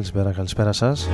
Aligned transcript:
Καλησπέρα, 0.00 0.32
καλησπέρα 0.32 0.72
σας. 0.72 1.08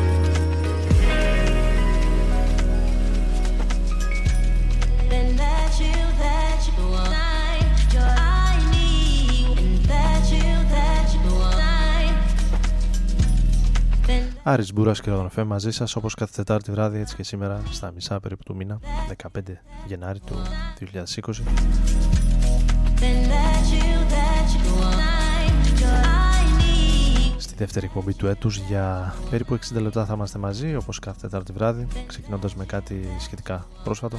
Άρης 14.43 14.73
Μπούρας 14.73 15.01
και 15.01 15.11
Ροδονοφέ 15.11 15.45
μαζί 15.45 15.71
σας 15.71 15.97
όπως 15.97 16.15
κάθε 16.15 16.33
Τετάρτη 16.37 16.71
βράδυ 16.71 16.99
έτσι 16.99 17.17
και 17.17 17.23
σήμερα 17.23 17.63
στα 17.71 17.91
μισά 17.91 18.21
περίπου 18.21 18.43
του 18.43 18.57
μήνα 18.57 18.81
15 19.35 19.41
Γενάρη 19.87 20.21
του 20.21 20.35
2020 20.95 20.97
δεύτερη 27.57 27.87
εκπομπή 27.87 28.15
του 28.15 28.27
έτους 28.27 28.57
για 28.57 29.15
περίπου 29.31 29.59
60 29.75 29.81
λεπτά 29.81 30.05
θα 30.05 30.15
είμαστε 30.15 30.39
μαζί 30.39 30.77
όπως 30.77 30.99
κάθε 30.99 31.19
Τετάρτη 31.21 31.53
βράδυ 31.53 31.87
ξεκινώντας 32.07 32.55
με 32.55 32.65
κάτι 32.65 33.09
σχετικά 33.21 33.67
πρόσφατο. 33.85 34.17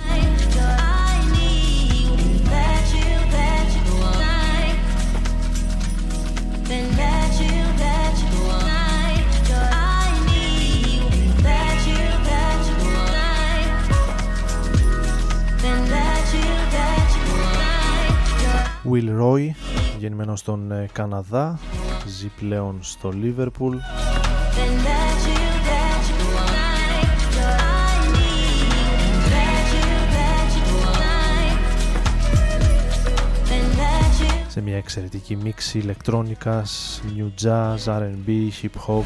Will 18.91 19.21
Roy 19.21 19.49
γεννημένος 19.99 20.39
στον 20.39 20.71
ε, 20.71 20.87
Καναδά 20.91 21.59
ζει 22.07 22.27
πλέον 22.27 22.77
στο 22.81 23.09
Λίβερπουλ. 23.09 23.77
Σε 34.47 34.61
μια 34.61 34.77
εξαιρετική 34.77 35.35
μίξη 35.35 35.77
ηλεκτρόνικας, 35.77 37.01
new 37.17 37.43
jazz, 37.43 37.77
R&B, 37.85 38.49
hip 38.61 38.87
hop 38.87 39.03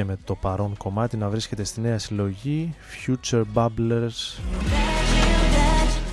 και 0.00 0.06
με 0.06 0.18
το 0.24 0.34
παρόν 0.34 0.76
κομμάτι 0.76 1.16
να 1.16 1.28
βρίσκεται 1.28 1.64
στη 1.64 1.80
νέα 1.80 1.98
συλλογή 1.98 2.74
Future 3.06 3.42
Bubblers. 3.54 4.40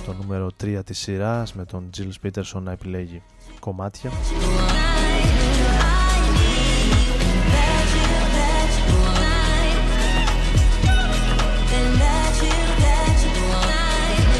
Το 0.06 0.14
νούμερο 0.20 0.50
3 0.62 0.80
της 0.84 0.98
σειράς 0.98 1.54
με 1.54 1.64
τον 1.64 1.90
Jill 1.96 2.26
Peterson 2.26 2.60
να 2.62 2.72
επιλέγει 2.72 3.22
κομμάτια. 3.58 4.10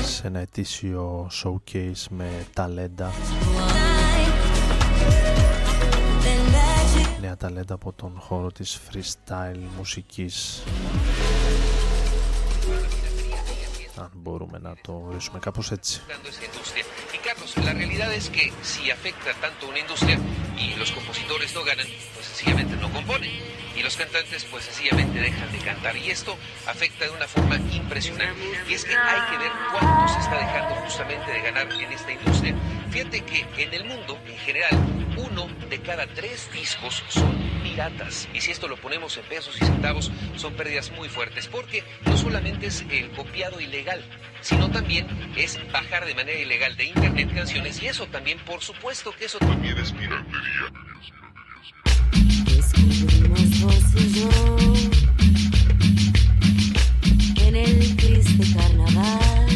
σε 0.04 0.26
ένα 0.26 0.38
ετήσιο 0.38 1.30
showcase 1.42 2.04
με 2.10 2.46
ταλέντα 2.52 3.12
νέα 7.20 7.36
ταλέντα 7.36 7.74
από 7.74 7.92
τον 7.92 8.12
χώρο 8.18 8.52
της 8.52 8.80
freestyle 8.90 9.60
μουσικής 9.76 10.62
αν 13.98 14.10
μπορούμε 14.14 14.58
να 14.58 14.74
το 14.82 15.02
ορίσουμε 15.08 15.38
κάπως 15.38 15.70
έτσι. 15.70 16.02
Carlos, 17.28 17.54
la 17.58 17.74
realidad 17.74 18.10
es 18.14 18.30
que 18.30 18.50
si 18.62 18.90
afecta 18.90 19.34
tanto 19.34 19.68
una 19.68 19.78
industria 19.78 20.18
y 20.58 20.74
los 20.76 20.90
compositores 20.92 21.54
no 21.54 21.62
ganan, 21.62 21.86
pues 22.14 22.24
sencillamente 22.24 22.74
no 22.76 22.90
componen. 22.90 23.30
Y 23.76 23.82
los 23.82 23.98
cantantes 23.98 24.46
pues 24.46 24.64
sencillamente 24.64 25.20
dejan 25.20 25.52
de 25.52 25.58
cantar. 25.58 25.94
Y 25.98 26.10
esto 26.10 26.38
afecta 26.66 27.04
de 27.04 27.10
una 27.10 27.28
forma 27.28 27.56
impresionante. 27.70 28.40
Y 28.66 28.72
es 28.72 28.82
que 28.82 28.96
hay 28.96 29.20
que 29.30 29.36
ver 29.36 29.52
cuánto 29.72 30.10
se 30.10 30.20
está 30.20 30.38
dejando 30.38 30.74
justamente 30.76 31.30
de 31.30 31.42
ganar 31.42 31.70
en 31.70 31.92
esta 31.92 32.12
industria. 32.12 32.54
Fíjate 32.90 33.20
que 33.20 33.62
en 33.62 33.74
el 33.74 33.84
mundo, 33.84 34.18
en 34.26 34.38
general, 34.38 34.78
uno 35.18 35.48
de 35.68 35.82
cada 35.82 36.06
tres 36.06 36.50
discos 36.50 37.04
son 37.08 37.57
Y 38.34 38.40
si 38.40 38.50
esto 38.50 38.66
lo 38.66 38.76
ponemos 38.76 39.16
en 39.18 39.24
pesos 39.26 39.56
y 39.60 39.64
centavos, 39.64 40.10
son 40.34 40.54
pérdidas 40.54 40.90
muy 40.90 41.08
fuertes. 41.08 41.46
Porque 41.46 41.84
no 42.06 42.16
solamente 42.16 42.66
es 42.66 42.84
el 42.90 43.08
copiado 43.10 43.60
ilegal, 43.60 44.02
sino 44.40 44.68
también 44.68 45.06
es 45.36 45.58
bajar 45.70 46.04
de 46.04 46.14
manera 46.14 46.40
ilegal 46.40 46.76
de 46.76 46.86
internet 46.86 47.32
canciones. 47.32 47.80
Y 47.80 47.86
eso 47.86 48.06
también, 48.06 48.38
por 48.40 48.62
supuesto 48.62 49.12
que 49.12 49.26
eso 49.26 49.38
también 49.38 49.78
es 49.78 49.92
piratería. 49.92 50.72
En 57.36 57.56
el 57.56 57.96
triste 57.96 58.54
carnaval 58.54 59.47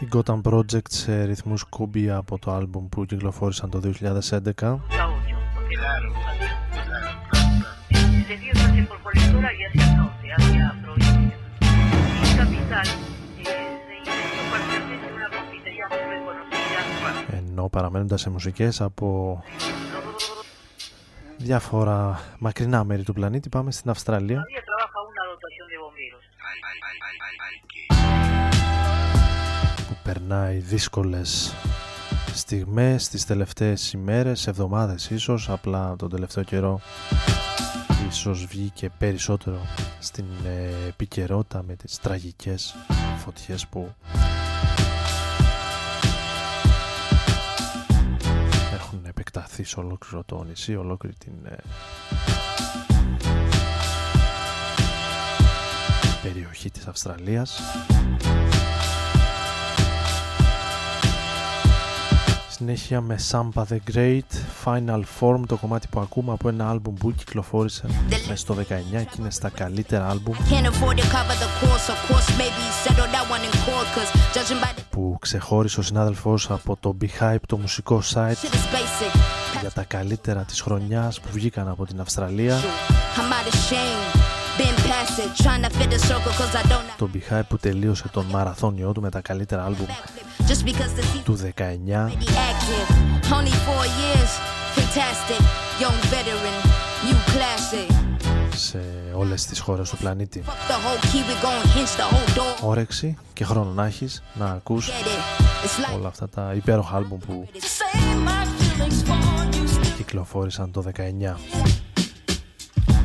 Η 0.00 0.08
Gotham 0.12 0.40
Project 0.42 0.88
σε 0.88 1.24
ρυθμούς 1.24 1.64
Κουμπί 1.64 2.10
από 2.10 2.38
το 2.38 2.56
album 2.56 2.88
που 2.90 3.04
κυκλοφόρησαν 3.04 3.70
το 3.70 3.80
2011 3.84 4.78
και 17.58 17.68
παραμένοντας 17.70 18.20
σε 18.20 18.30
μουσικές 18.30 18.80
από 18.80 19.40
διάφορα 21.36 22.20
μακρινά 22.38 22.84
μέρη 22.84 23.02
του 23.02 23.12
πλανήτη, 23.12 23.48
πάμε 23.48 23.72
στην 23.72 23.90
Αυστραλία. 23.90 24.44
Περνάει 30.28 30.58
δύσκολες 30.58 31.54
στιγμές, 32.34 33.08
τις 33.08 33.24
τελευταίες 33.24 33.92
ημέρες, 33.92 34.46
εβδομάδες 34.46 35.10
ίσως, 35.10 35.50
απλά 35.50 35.96
τον 35.96 36.10
τελευταίο 36.10 36.44
καιρό 36.44 36.80
ίσως 38.08 38.46
βγήκε 38.46 38.90
περισσότερο 38.98 39.58
στην 39.98 40.24
ε, 40.44 40.88
επικαιρότητα 40.88 41.62
με 41.66 41.74
τις 41.76 41.98
τραγικές 41.98 42.74
φωτιές 43.18 43.66
που 43.66 43.94
έχουν 48.74 49.00
επεκταθεί 49.06 49.64
σε 49.64 49.80
ολόκληρο 49.80 50.22
το 50.26 50.44
νησί, 50.48 50.76
ολόκληρη 50.76 51.16
την 51.16 51.32
ε, 51.44 51.56
περιοχή 56.22 56.70
της 56.70 56.86
Αυστραλίας. 56.86 57.60
Συνέχεια 62.58 63.00
με 63.00 63.18
Sampa 63.30 63.62
the 63.70 63.76
Great, 63.94 64.30
Final 64.64 65.02
Form, 65.20 65.40
το 65.46 65.56
κομμάτι 65.56 65.86
που 65.90 66.00
ακούμε 66.00 66.32
από 66.32 66.48
ένα 66.48 66.68
άλμπουμ 66.70 66.94
που 66.94 67.12
κυκλοφόρησε 67.12 67.86
μέσα 68.10 68.36
στο 68.36 68.54
19 68.54 68.62
και 68.90 69.16
είναι 69.18 69.30
στα 69.30 69.48
καλύτερα 69.48 70.08
άλμπουμ 70.08 70.34
που 74.90 75.16
ξεχώρισε 75.20 75.80
ο 75.80 75.82
συνάδελφος 75.82 76.50
από 76.50 76.76
το 76.80 76.96
Behype, 77.00 77.36
το 77.46 77.56
μουσικό 77.58 78.02
site 78.14 78.36
για 79.60 79.70
τα 79.70 79.82
καλύτερα 79.82 80.42
της 80.42 80.60
χρονιάς 80.60 81.20
που 81.20 81.28
βγήκαν 81.32 81.68
από 81.68 81.86
την 81.86 82.00
Αυστραλία 82.00 82.56
το 86.96 87.10
Behype 87.14 87.42
που 87.48 87.56
τελείωσε 87.58 88.08
τον 88.08 88.24
μαραθώνιό 88.24 88.92
του 88.92 89.00
με 89.00 89.10
τα 89.10 89.20
καλύτερα 89.20 89.64
άλμπουμ 89.64 89.86
του 91.24 91.38
19 91.56 92.12
σε 98.56 98.80
όλες 99.14 99.46
τις 99.46 99.60
χώρες 99.60 99.90
του 99.90 99.96
πλανήτη. 99.96 100.42
Όρεξη 102.62 103.16
και 103.32 103.44
χρόνο 103.44 103.70
να 103.70 103.86
έχεις 103.86 104.22
να 104.34 104.46
ακούς 104.46 104.90
όλα 105.96 106.08
αυτά 106.08 106.28
τα 106.28 106.52
υπέροχα 106.54 106.96
άλμπουμ 106.96 107.18
που 107.18 107.48
κυκλοφόρησαν 109.96 110.70
το 110.70 110.84
19 110.96 111.34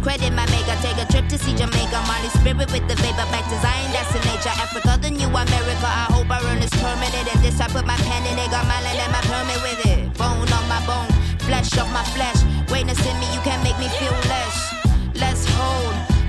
Credit 0.03 0.33
my 0.33 0.45
maker, 0.51 0.75
take 0.83 0.99
a 0.99 1.07
trip 1.09 1.29
to 1.29 1.37
see 1.39 1.55
Jamaica. 1.55 2.03
Molly 2.05 2.27
spirit 2.35 2.69
with 2.75 2.85
the 2.91 2.95
vapor 2.99 3.23
back 3.31 3.47
to 3.47 3.55
Zion, 3.63 3.89
that's 3.95 4.11
the 4.11 4.19
nature. 4.27 4.51
Africa, 4.59 4.99
the 5.01 5.09
new 5.09 5.31
America. 5.31 5.87
I 5.87 6.11
hope 6.11 6.29
I 6.29 6.43
run 6.43 6.59
this 6.59 6.75
permanent. 6.75 7.23
And 7.33 7.39
this 7.41 7.61
I 7.61 7.69
put 7.69 7.85
my 7.85 7.95
pen 7.95 8.27
in, 8.27 8.35
they 8.35 8.47
got 8.51 8.67
my 8.67 8.83
land 8.83 8.99
and 8.99 9.11
my 9.15 9.21
permit 9.23 9.63
with 9.63 9.85
it. 9.87 10.13
Bone 10.19 10.51
on 10.51 10.67
my 10.67 10.83
bone, 10.85 11.07
flesh 11.47 11.77
off 11.77 11.87
my 11.93 12.03
flesh. 12.11 12.43
Greatness 12.67 12.99
in 12.99 13.15
me, 13.17 13.31
you 13.33 13.39
can't 13.47 13.63
make 13.63 13.79
me 13.79 13.87
feel 13.95 14.11
less. 14.27 14.82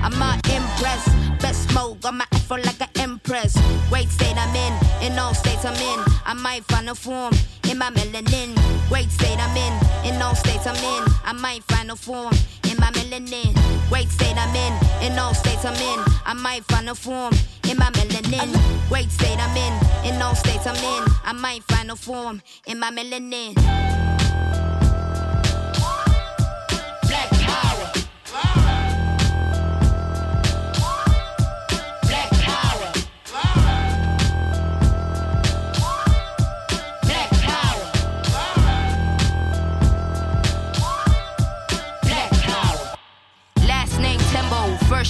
I'm 0.05 0.19
not 0.19 0.37
impressed. 0.47 1.09
Best 1.41 1.67
smoke, 1.71 1.99
got 2.01 2.13
my 2.13 2.25
afro 2.31 2.57
like 2.57 2.79
an 2.79 2.89
empress. 2.99 3.57
Great 3.89 4.07
state 4.09 4.37
I'm 4.37 4.55
in, 4.55 4.73
in 5.01 5.17
all 5.17 5.33
states 5.33 5.65
I'm 5.65 5.73
in. 5.73 5.99
I 6.27 6.33
might 6.35 6.63
find 6.65 6.87
a 6.89 6.93
form 6.93 7.33
in 7.67 7.79
my 7.79 7.89
melanin. 7.89 8.53
Great 8.87 9.09
state 9.09 9.39
I'm 9.39 9.57
in, 9.57 9.73
in 10.05 10.21
all 10.21 10.35
states 10.35 10.67
I'm 10.67 10.75
in. 10.75 11.11
I 11.25 11.33
might 11.33 11.63
find 11.63 11.89
a 11.89 11.95
form 11.95 12.35
in 12.69 12.77
my 12.77 12.91
melanin. 12.91 13.57
Great 13.89 14.09
state 14.09 14.37
I'm 14.37 14.55
in, 14.55 14.73
in 15.11 15.17
all 15.17 15.33
states 15.33 15.65
I'm 15.65 15.73
in. 15.73 16.05
I 16.23 16.35
might 16.35 16.63
find 16.65 16.87
a 16.87 16.93
form 16.93 17.33
in 17.67 17.75
my 17.77 17.89
melanin. 17.89 18.53
Great 18.89 19.09
state 19.09 19.39
I'm 19.39 19.57
in, 19.57 20.13
in 20.13 20.21
all 20.21 20.35
states 20.35 20.67
I'm 20.67 20.75
in. 20.75 21.03
I 21.23 21.33
might 21.33 21.63
find 21.63 21.89
a 21.89 21.95
form 21.95 22.43
in 22.67 22.77
my 22.77 22.91
melanin. 22.91 24.04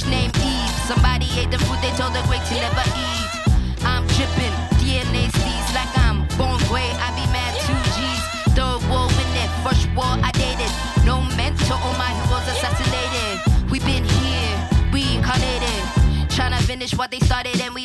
Name 0.03 0.31
Eve. 0.43 0.75
Somebody 0.91 1.25
ate 1.39 1.51
the 1.51 1.57
food 1.59 1.79
they 1.79 1.91
told 1.95 2.11
the 2.11 2.21
great 2.27 2.43
to 2.51 2.55
never 2.59 2.83
eat. 2.99 3.31
I'm 3.87 4.03
dripping, 4.19 4.51
DNA 4.83 5.31
seeds 5.31 5.71
like 5.71 5.87
I'm 6.03 6.27
born 6.35 6.59
gray. 6.67 6.91
I 6.99 7.15
be 7.15 7.23
mad 7.31 7.55
two 7.63 7.79
G's. 7.95 8.23
Third 8.55 8.83
war 8.91 9.07
in 9.07 9.31
it, 9.39 9.49
first 9.63 9.87
war 9.95 10.19
I 10.19 10.31
dated. 10.35 10.67
No 11.05 11.21
mentor, 11.39 11.79
all 11.79 11.95
my 11.95 12.11
heroes 12.11 12.43
assassinated. 12.51 13.39
We 13.71 13.79
been 13.79 14.03
here, 14.03 14.55
reincarnated. 14.91 15.81
Trying 16.29 16.51
to 16.51 16.61
finish 16.67 16.93
what 16.93 17.11
they 17.11 17.19
started 17.19 17.61
and 17.61 17.73
we 17.73 17.84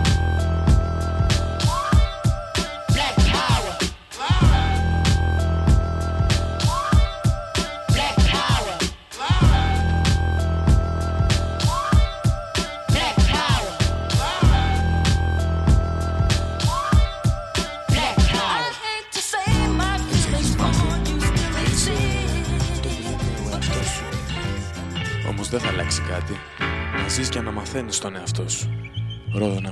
Ρόδο 29.33 29.59
να 29.59 29.71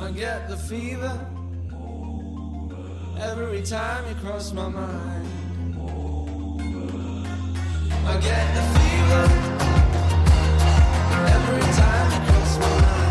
I 0.00 0.10
get 0.12 0.48
the 0.48 0.56
fever 0.56 1.26
every 3.18 3.62
time 3.62 4.04
you 4.08 4.14
cross 4.16 4.52
my 4.52 4.68
mind. 4.68 5.26
I 8.06 8.20
get 8.20 8.54
the 8.54 8.62
fever 8.76 9.24
every 11.34 11.66
time 11.80 12.12
you 12.12 12.32
cross 12.32 12.58
my 12.58 12.80
mind. 12.80 13.05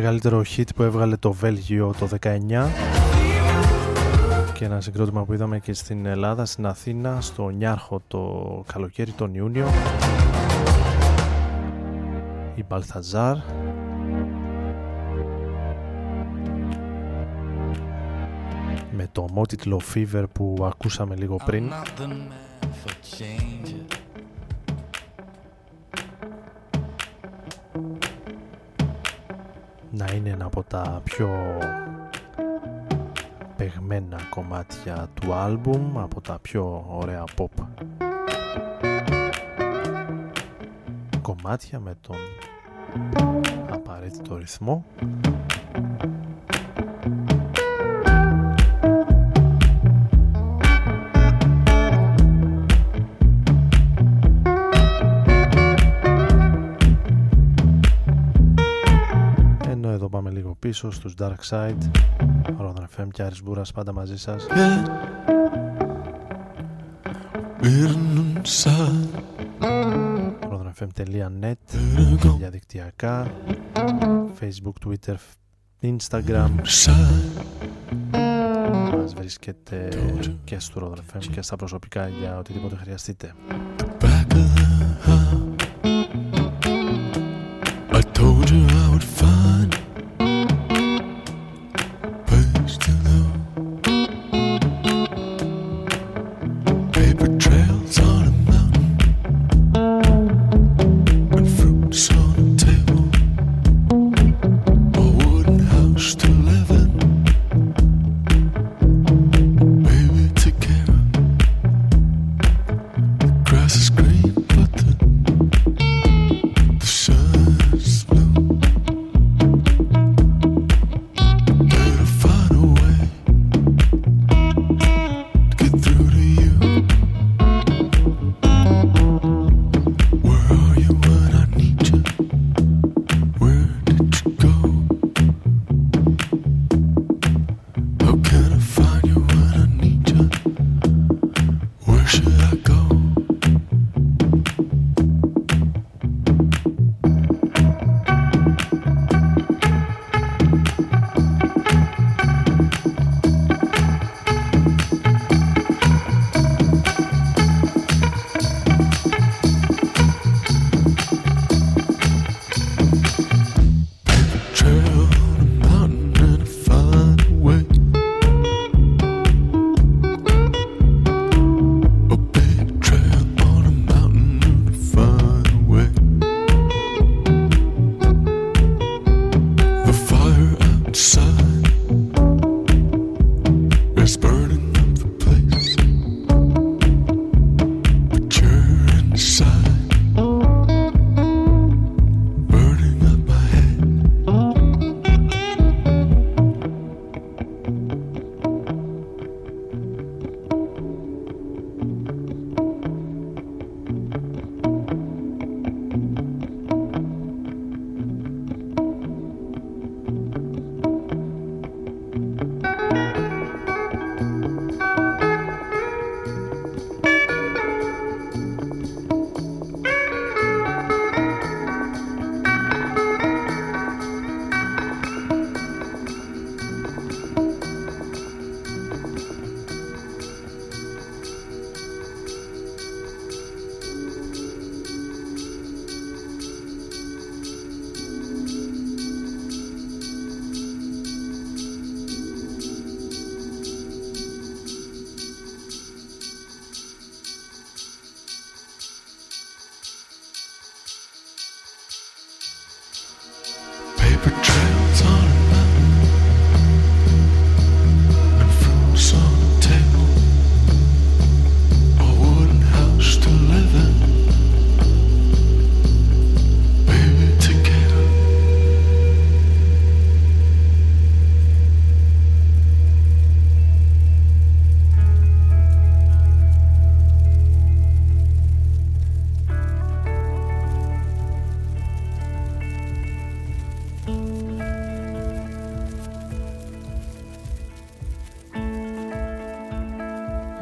Μεγαλύτερο 0.00 0.42
hit 0.56 0.64
που 0.74 0.82
έβγαλε 0.82 1.16
το 1.16 1.32
Βέλγιο 1.32 1.94
το 1.98 2.08
19 2.20 2.38
και 4.52 4.64
ένα 4.64 4.80
συγκρότημα 4.80 5.24
που 5.24 5.32
είδαμε 5.32 5.58
και 5.58 5.72
στην 5.72 6.06
Ελλάδα, 6.06 6.44
στην 6.44 6.66
Αθήνα, 6.66 7.20
στο 7.20 7.48
Νιάρχο 7.48 8.02
το 8.08 8.64
καλοκαίρι, 8.72 9.10
τον 9.10 9.34
Ιούνιο. 9.34 9.66
Η 12.54 12.64
Μπαλθαζάρ. 12.68 13.36
Με 18.92 19.08
το 19.12 19.26
ομότιτλο 19.30 19.80
Fever 19.94 20.24
που 20.32 20.56
ακούσαμε 20.62 21.16
λίγο 21.16 21.36
πριν 21.44 21.72
να 30.00 30.12
είναι 30.14 30.30
ένα 30.30 30.44
από 30.44 30.62
τα 30.62 31.00
πιο 31.04 31.58
παιγμένα 33.56 34.20
κομμάτια 34.30 35.08
του 35.14 35.32
άλμπουμ, 35.32 35.98
από 35.98 36.20
τα 36.20 36.38
πιο 36.42 36.84
ωραία 36.88 37.24
pop 37.36 37.64
κομμάτια 41.22 41.80
με 41.80 41.96
τον 42.00 42.16
απαραίτητο 43.70 44.36
ρυθμό. 44.36 44.84
πίσω 60.70 60.90
στους 60.90 61.14
Dark 61.18 61.40
Side 61.50 61.90
Ρόδον 62.58 62.88
FM 62.96 63.06
και 63.12 63.22
Άρης 63.22 63.42
Μπούρας 63.42 63.72
πάντα 63.72 63.92
μαζί 63.92 64.18
σας. 64.18 64.46
Rodonfm.net 70.50 71.54
διαδικτυακά 72.38 73.30
facebook, 74.40 74.88
twitter, 74.88 75.16
instagram. 75.82 76.50
Μας 78.96 79.14
βρίσκεται 79.14 79.88
και 80.44 80.58
στο 80.58 80.92
Rodon 80.94 80.98
FM 80.98 81.26
και 81.32 81.42
στα 81.42 81.56
προσωπικά 81.56 82.08
για 82.08 82.38
οτιδήποτε 82.38 82.76
χρειαστείτε. 82.76 83.34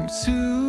to 0.08 0.67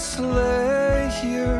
slay 0.00 0.30
lay 0.32 1.10
here 1.20 1.59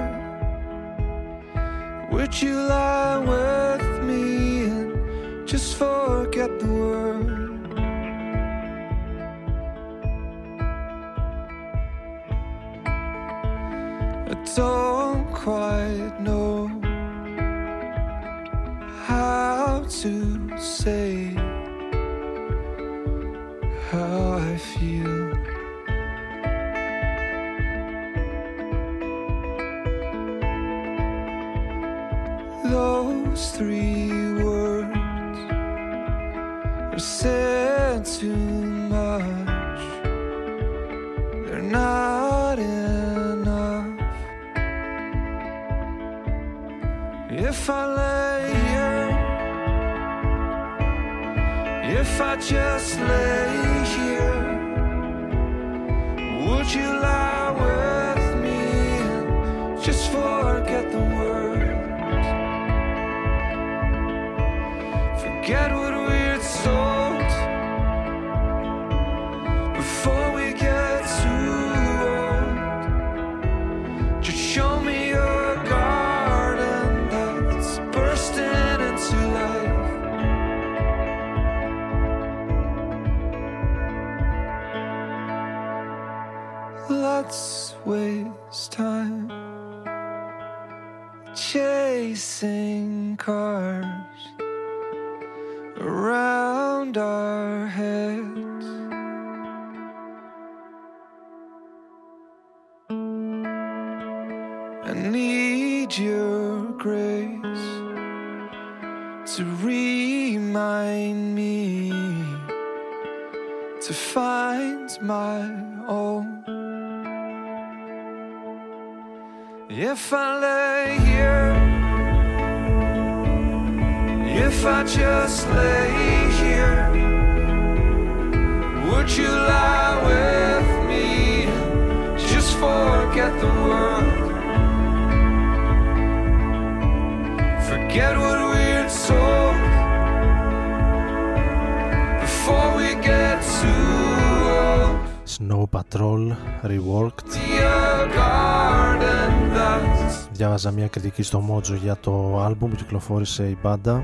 κριτική 150.90 151.22
στο 151.22 151.44
Mojo 151.50 151.76
για 151.82 151.96
το 151.96 152.40
άλμπουμ 152.42 152.70
που 152.70 152.76
κυκλοφόρησε 152.76 153.44
η 153.44 153.58
μπάντα 153.62 154.02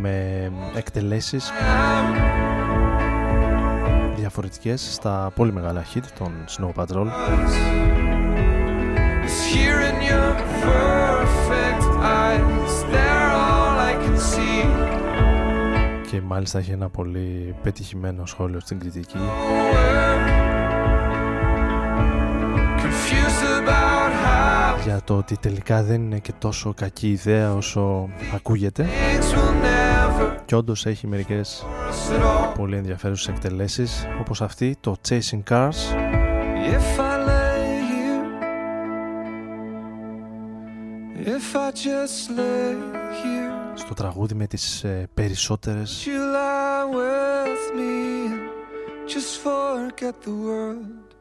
με 0.00 0.50
εκτελέσεις 0.74 1.50
διαφορετικές 4.16 4.94
στα 4.94 5.32
πολύ 5.34 5.52
μεγάλα 5.52 5.84
hit 5.94 6.04
των 6.18 6.32
Snow 6.48 6.82
Patrol 6.82 7.06
is 9.26 9.38
here 9.54 9.80
in 9.90 9.96
your 10.10 10.30
perfect 10.68 11.84
eyes. 12.22 12.74
They're 12.92 13.30
all 13.46 13.76
I 13.90 13.94
can 14.04 14.16
see. 14.30 14.60
και 16.10 16.20
μάλιστα 16.20 16.58
έχει 16.58 16.70
ένα 16.70 16.88
πολύ 16.88 17.54
πετυχημένο 17.62 18.26
σχόλιο 18.26 18.60
στην 18.60 18.78
κριτική 18.78 19.18
Confused 22.82 23.42
about 23.58 23.70
how 23.70 23.79
για 24.84 25.00
το 25.04 25.16
ότι 25.16 25.36
τελικά 25.36 25.82
δεν 25.82 26.02
είναι 26.02 26.18
και 26.18 26.32
τόσο 26.38 26.74
κακή 26.74 27.10
ιδέα 27.10 27.54
όσο 27.54 28.08
ακούγεται 28.34 28.86
things 28.86 29.34
will 29.34 29.64
never 29.64 30.36
και 30.44 30.54
όντως 30.54 30.86
έχει 30.86 31.06
μερικές 31.06 31.64
us 31.90 32.12
at 32.14 32.22
all. 32.22 32.54
πολύ 32.54 32.76
ενδιαφέρουσες 32.76 33.28
εκτελέσεις 33.28 34.06
όπως 34.20 34.42
αυτή 34.42 34.76
το 34.80 34.96
Chasing 35.08 35.42
Cars 35.48 35.78
If 36.76 36.98
I 36.98 37.14
lay 37.30 37.64
here, 37.90 38.22
if 41.36 41.56
I 41.56 41.70
just 41.70 42.30
lay 42.38 42.74
here, 43.22 43.74
στο 43.74 43.94
τραγούδι 43.94 44.34
με 44.34 44.46
τις 44.46 44.84
ε, 44.84 45.08
περισσότερες 45.14 46.06
you 46.06 46.18
lie 46.18 46.84
with 46.96 47.64
me 47.78 48.28
and 48.28 49.08
just 49.12 49.32
forget 49.44 50.14
the 50.24 50.34
world; 50.46 51.16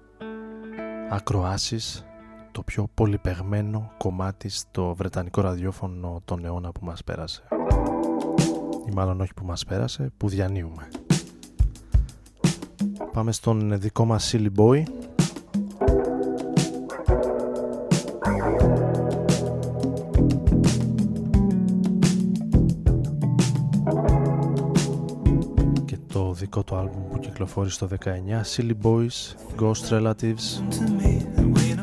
ακροάσεις 1.10 2.04
το 2.52 2.64
πιο 2.64 2.88
πολυπεγμένο 2.94 3.92
κομμάτι 3.98 4.50
στο 4.50 4.94
βρετανικό 4.94 5.42
ραδιόφωνο 5.42 6.22
τον 6.26 6.46
αιώνα 6.46 6.72
που 6.72 6.86
μας 6.86 7.04
πέρασε. 7.04 7.44
Ή 8.90 8.92
μάλλον 8.94 9.22
όχι 9.22 9.34
που 9.34 9.46
μας 9.46 9.66
πέρασε, 9.66 10.12
που 10.18 10.30
διανύουμε. 10.30 10.88
Πάμε 13.14 13.32
στον 13.32 13.80
δικό 13.80 14.06
μας 14.06 14.34
Silly 14.36 14.50
Boy. 14.58 14.84
Και 25.86 25.98
το 26.08 26.34
δικό 26.34 26.64
του 26.64 26.76
άλμπουμ 26.76 27.08
που 27.08 27.20
κυκλοφόρησε 27.20 27.80
το 27.80 27.88
19 28.04 28.08
Silly 28.56 28.74
Boys, 28.84 29.36
Ghost 29.60 29.90
Relatives 29.90 30.62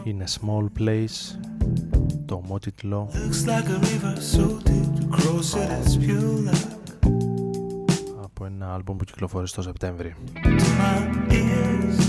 in 0.05 0.21
a 0.21 0.27
Small 0.39 0.65
Place 0.79 1.37
το 2.25 2.41
ομότιτλο 2.43 3.09
Looks 3.13 3.45
like 3.47 3.67
a 3.67 3.79
river 3.79 4.15
so 4.35 4.43
deep 4.69 4.89
to 4.99 5.05
cross 5.17 5.55
it, 5.55 5.69
it's 5.83 5.95
pure 6.05 6.49
luck. 6.49 6.69
από 8.23 8.45
ένα 8.45 8.73
άλμπουμ 8.73 8.97
που 8.97 9.03
κυκλοφόρησε 9.03 9.55
το 9.55 9.61
Σεπτέμβρη 9.61 10.15
To 10.43 10.49
my 10.49 10.97
ears, 11.39 11.99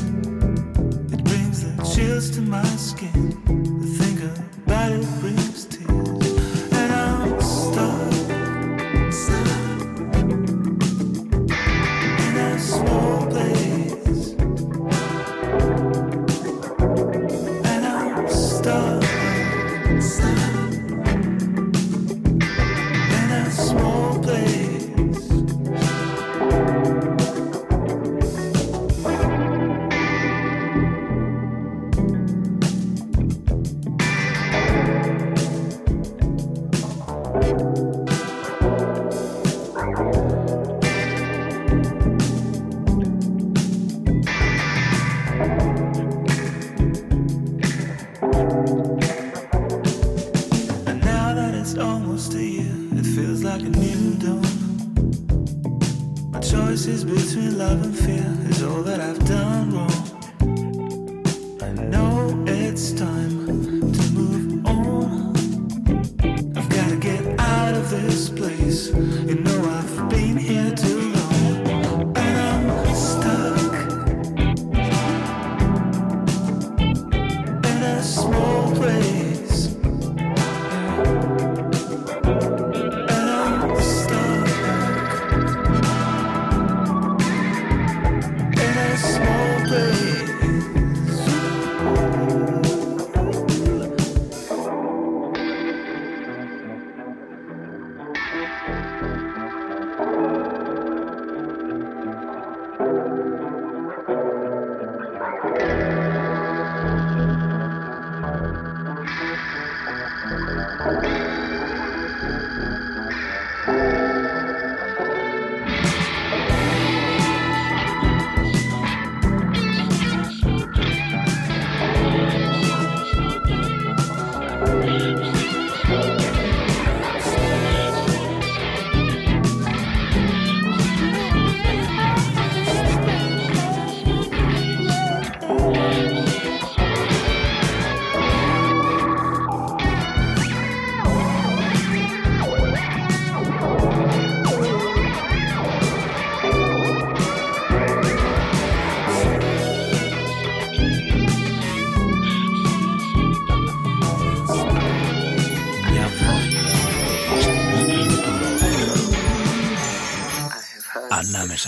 it 1.14 1.20
brings 1.29 1.59
the 1.64 1.72
chills 1.92 2.27
to 2.37 2.40
my 2.55 2.68
skin. 2.88 3.20
The 3.81 3.88
think 3.98 4.18
about 4.66 4.92
it 4.92 5.36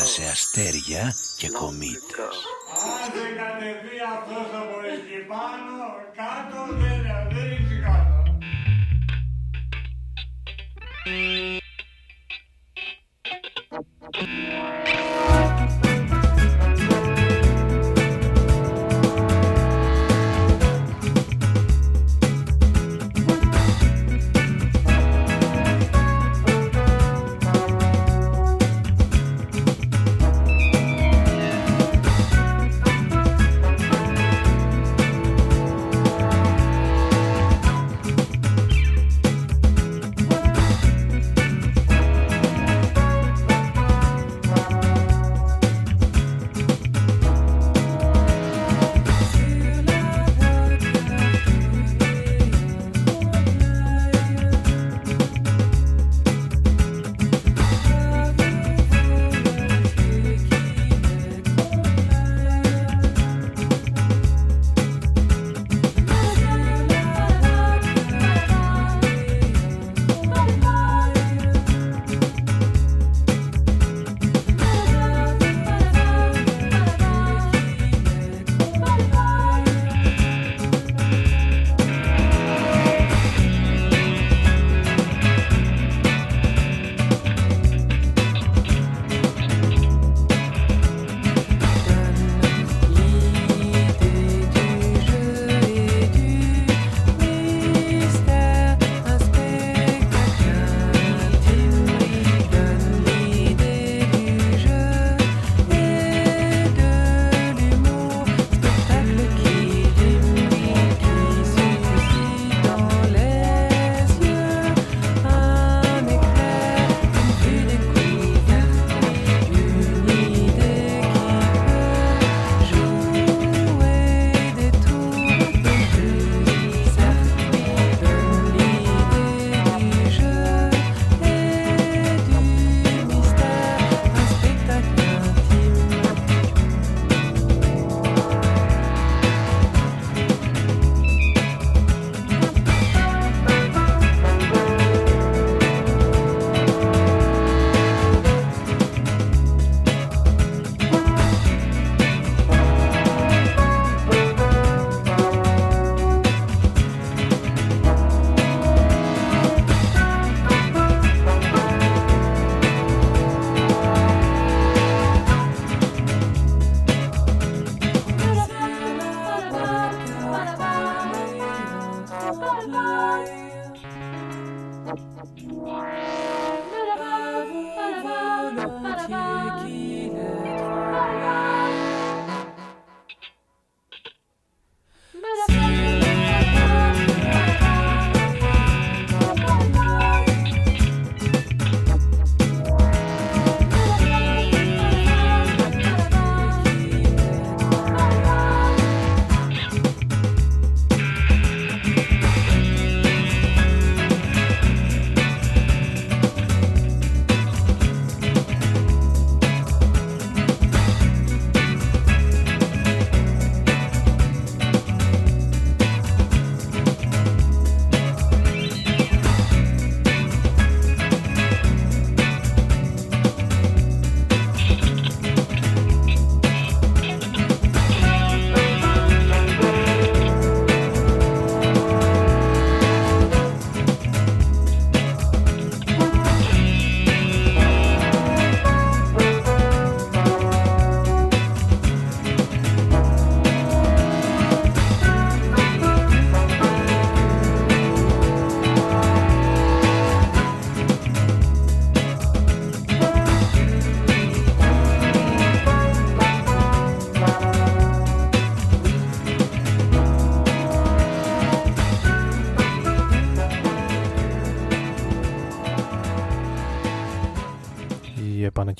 Σε 0.09 0.23
αστέρια 0.23 1.13
και 1.37 1.49
κομήτες. 1.49 2.35
Άντε 3.01 3.25
κατεβεί 3.39 3.97
αυτός 4.15 4.49
από 4.61 4.77
εκεί 4.93 5.19
πάνω, 5.27 5.75
κάτω 6.19 6.59
δεν, 6.79 7.01
δεν 7.33 7.49
είναι 7.51 7.79
κάτω. 7.85 8.37
Thank 14.11 15.18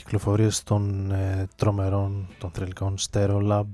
επανακυκλοφορίες 0.10 0.64
των 0.64 1.12
ε, 1.12 1.48
τρομερών, 1.56 2.28
των 2.38 2.52
θρηλυκών 2.54 2.96
Stereolab 2.98 3.66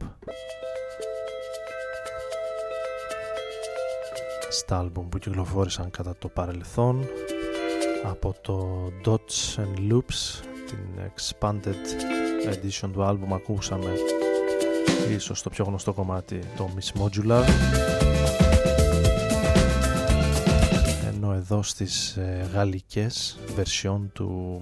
στα 4.49 4.77
άλμπουμ 4.77 5.09
που 5.09 5.17
κυκλοφόρησαν 5.17 5.91
κατά 5.91 6.15
το 6.19 6.27
παρελθόν. 6.27 7.07
Από 8.03 8.35
το 8.41 8.87
Dots 9.05 9.61
and 9.61 9.91
Loops 9.91 10.43
την 10.67 11.11
expanded 11.15 11.85
edition 12.53 12.89
του 12.93 13.03
άλμπουμ 13.03 13.33
ακούσαμε 13.33 13.93
ίσως 15.15 15.41
το 15.41 15.49
πιο 15.49 15.65
γνωστό 15.65 15.93
κομμάτι 15.93 16.39
το 16.57 16.69
Miss 16.75 17.01
Modular 17.01 17.43
εδώ 21.51 21.63
στις 21.63 22.17
ε, 22.17 22.49
γαλλικές 22.53 23.37
version 23.57 23.99
του 24.13 24.61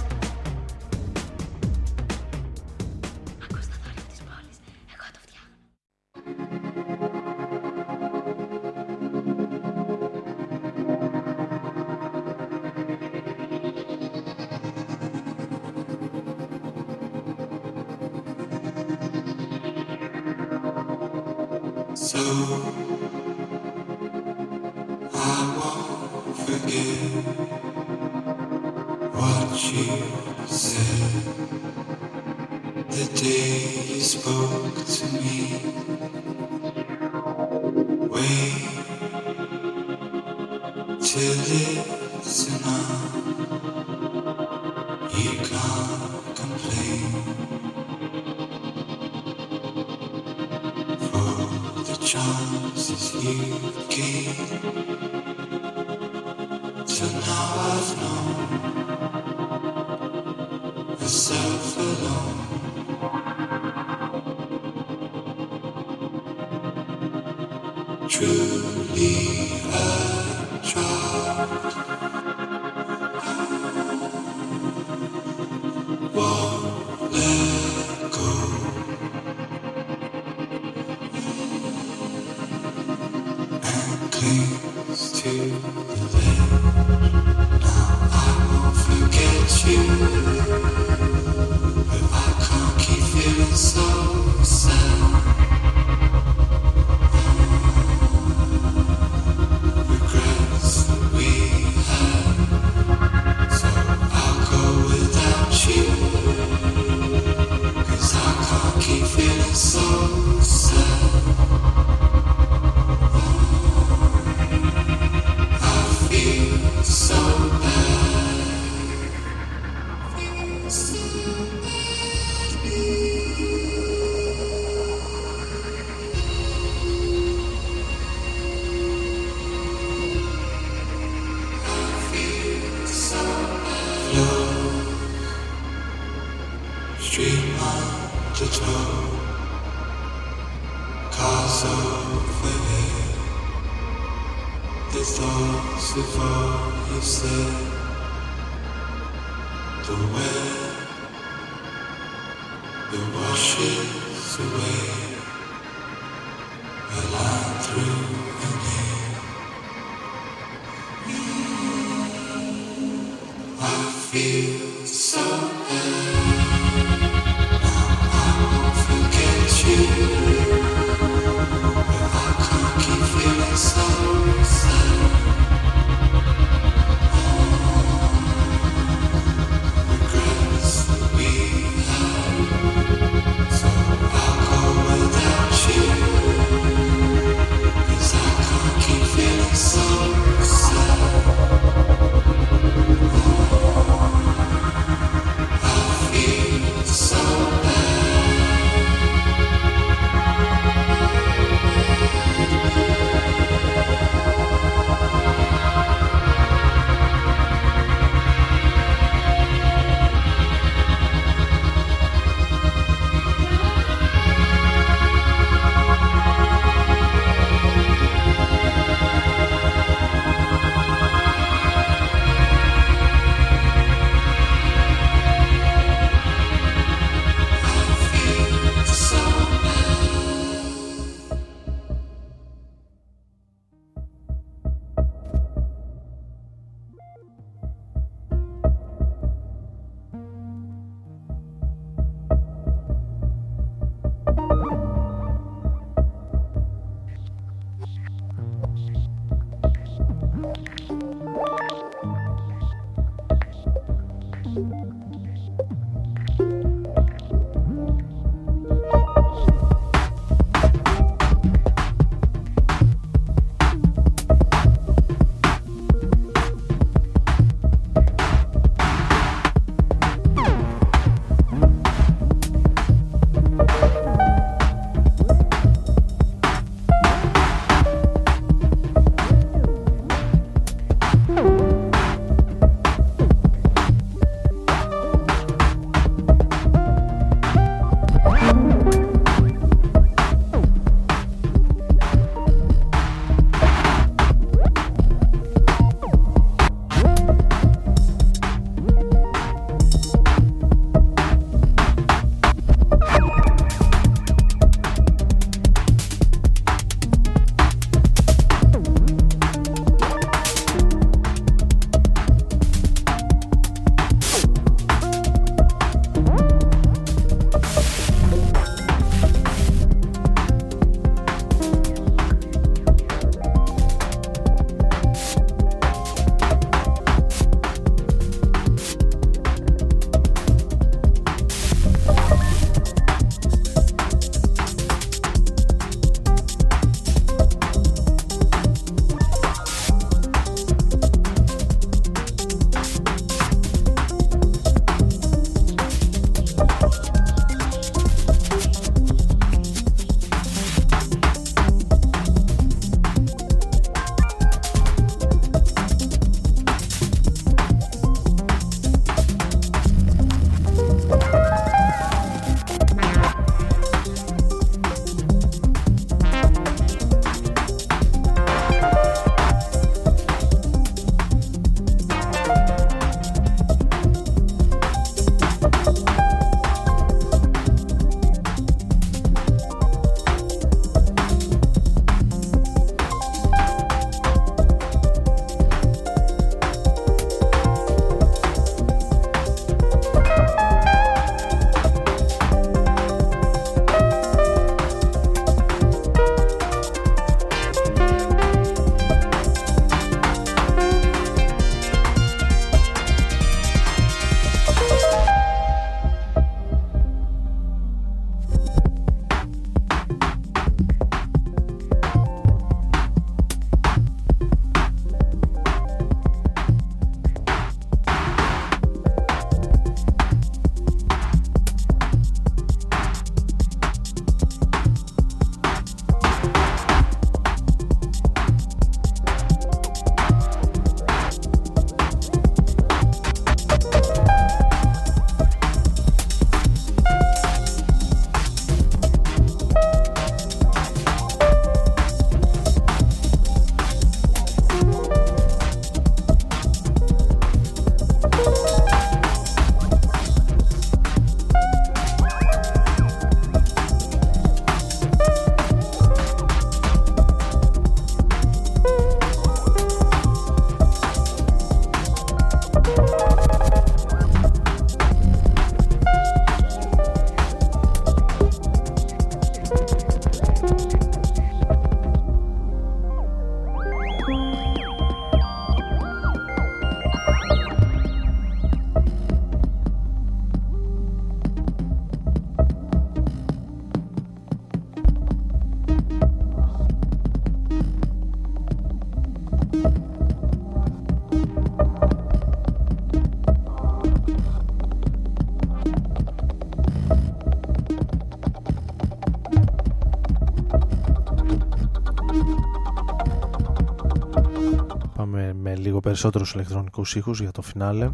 Περισσότερους 506.11 506.53
ηλεκτρονικούς 506.53 507.15
ήχους 507.15 507.41
για 507.41 507.51
το 507.51 507.61
φινάλε. 507.61 508.09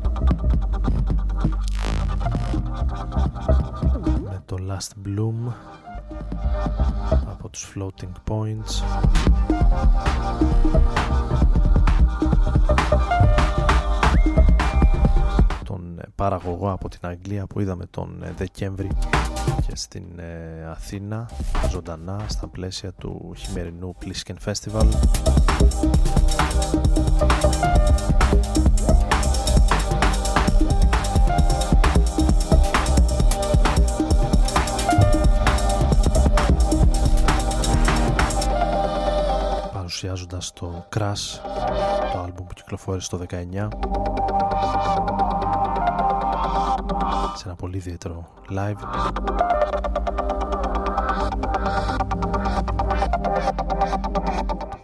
Με 4.24 4.42
το 4.46 4.58
Last 4.70 5.08
Bloom 5.08 5.54
από 7.30 7.50
τους 7.50 7.74
Floating 7.76 8.12
Points. 8.30 8.84
Τον 15.64 16.00
ε, 16.00 16.04
παραγωγό 16.16 16.72
από 16.72 16.90
την 16.90 17.00
Αγγλία 17.02 17.46
που 17.48 17.60
είδαμε 17.60 17.86
τον 17.86 18.24
ε, 18.24 18.34
Δεκέμβρη 18.38 18.90
και 19.68 19.76
στην 19.76 20.20
ε, 20.20 20.66
Αθήνα 20.70 21.30
ζωντανά 21.70 22.26
στα 22.28 22.48
πλαίσια 22.48 22.92
του 22.92 23.34
χειμερινού 23.36 23.96
Plisken 24.04 24.36
Festival 24.46 24.88
παρουσιάζοντας 39.98 40.54
το 40.54 40.86
Crash 40.96 41.40
το 42.14 42.20
άλμπουμ 42.20 42.48
που 42.48 42.54
κυκλοφόρησε 42.54 43.10
το 43.10 43.20
19 43.30 43.68
σε 47.36 47.44
ένα 47.46 47.56
πολύ 47.56 47.78
ιδιαίτερο 47.78 48.28
live. 48.50 48.78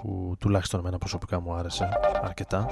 Που 0.01 0.36
τουλάχιστον 0.39 0.80
εμένα 0.80 0.97
προσωπικά 0.97 1.39
μου 1.39 1.53
άρεσε 1.53 1.89
αρκετά 2.24 2.68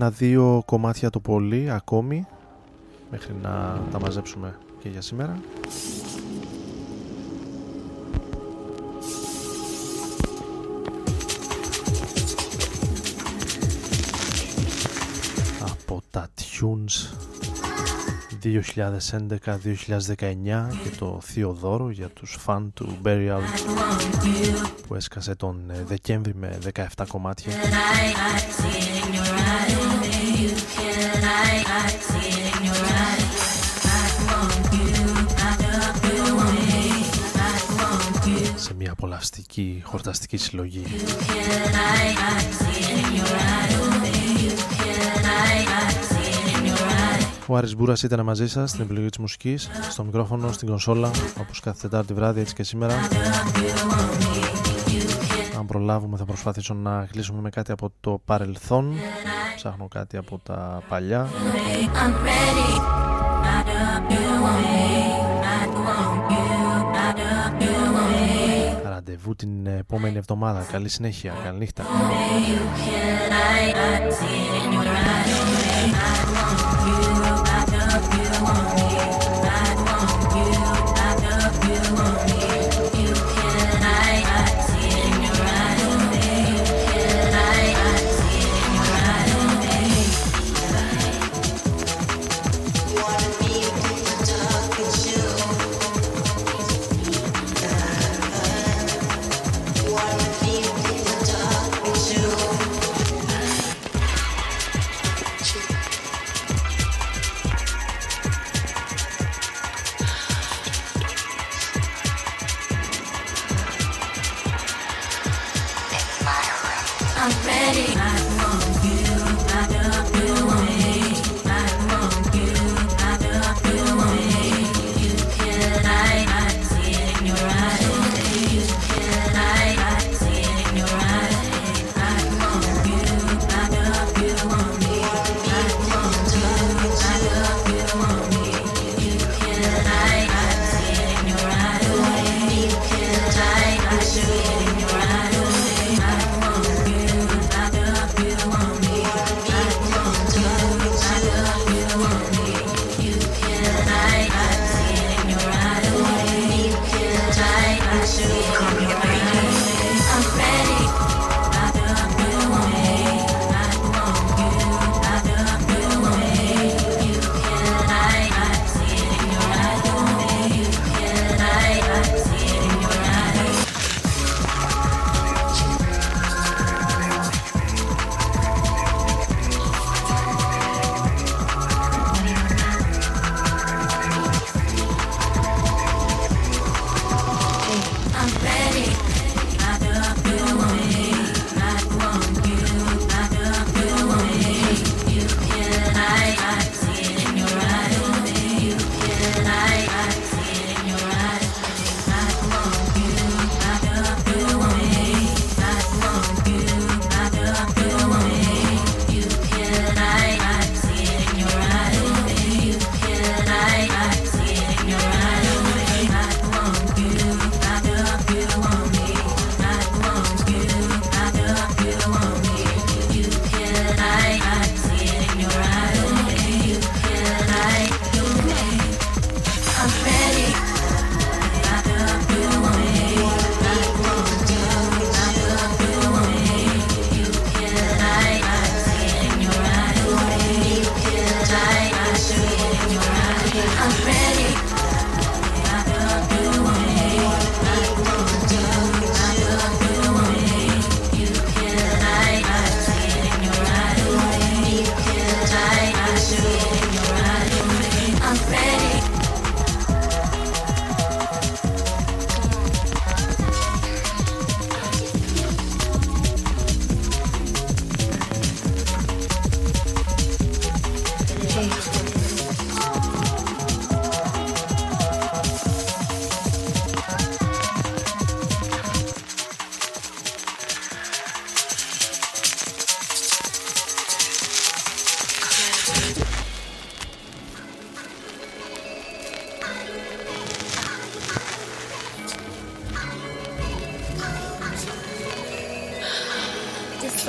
ένα-δύο 0.00 0.62
κομμάτια 0.66 1.10
το 1.10 1.20
πολύ 1.20 1.70
ακόμη 1.70 2.26
μέχρι 3.10 3.34
να 3.42 3.82
τα 3.92 4.00
μαζέψουμε 4.00 4.58
και 4.78 4.88
για 4.88 5.00
σήμερα. 5.00 5.38
Από 15.60 16.02
τα 16.10 16.28
Tunes 16.38 17.26
2011-2019 18.42 18.54
και 20.82 20.90
το 20.98 21.20
Θείο 21.22 21.52
Δώρο 21.52 21.90
για 21.90 22.08
τους 22.08 22.36
φαν 22.40 22.72
του 22.74 22.98
Burial 23.04 23.40
που 24.86 24.94
έσκασε 24.94 25.34
τον 25.34 25.72
Δεκέμβρη 25.86 26.34
με 26.34 26.58
17 26.96 27.04
κομμάτια 27.08 27.52
σε 38.54 38.74
μια 38.74 38.92
απολαυστική 38.92 39.82
χορταστική 39.84 40.36
συλλογή. 40.36 40.82
Ο 47.46 47.56
Άρης 47.56 47.76
Μπούρας 47.76 48.02
ήταν 48.02 48.24
μαζί 48.24 48.48
σας 48.48 48.70
στην 48.70 48.82
επιλογή 48.82 49.08
της 49.08 49.18
μουσικής, 49.18 49.68
στο 49.90 50.04
μικρόφωνο, 50.04 50.52
στην 50.52 50.68
κονσόλα, 50.68 51.10
όπως 51.40 51.60
κάθε 51.60 51.78
Τετάρτη 51.80 52.14
βράδυ, 52.14 52.40
έτσι 52.40 52.54
και 52.54 52.62
σήμερα. 52.62 52.94
Αν 55.58 55.66
προλάβουμε 55.66 56.16
θα 56.16 56.24
προσπαθήσω 56.24 56.74
να 56.74 57.06
κλείσουμε 57.10 57.40
με 57.40 57.50
κάτι 57.50 57.72
από 57.72 57.92
το 58.00 58.20
παρελθόν 58.24 58.94
ψάχνω 59.58 59.88
κάτι 59.88 60.16
από 60.16 60.38
τα 60.42 60.82
παλιά. 60.88 61.28
Ραντεβού 68.84 69.34
την 69.34 69.66
επόμενη 69.66 70.16
εβδομάδα. 70.16 70.66
Καλή 70.70 70.88
συνέχεια, 70.88 71.32
καλή 71.44 71.58
νύχτα. 71.58 71.84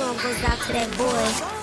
Song 0.00 0.16
goes 0.16 0.42
out 0.44 0.58
to 0.62 0.72
that 0.72 0.90
boy 0.96 1.59